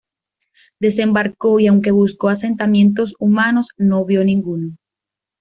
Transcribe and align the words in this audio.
Desembarcó 0.79 1.59
y 1.59 1.67
aunque 1.67 1.91
buscó 1.91 2.29
asentamientos 2.29 3.13
humanos, 3.19 3.67
no 3.77 4.03
vio 4.03 4.23
ninguno. 4.23 4.75